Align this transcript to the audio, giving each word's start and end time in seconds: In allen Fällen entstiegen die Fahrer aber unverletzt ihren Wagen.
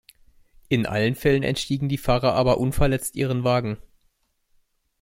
In 0.67 0.87
allen 0.87 1.13
Fällen 1.13 1.43
entstiegen 1.43 1.87
die 1.87 1.99
Fahrer 1.99 2.33
aber 2.33 2.57
unverletzt 2.57 3.15
ihren 3.15 3.43
Wagen. 3.43 3.77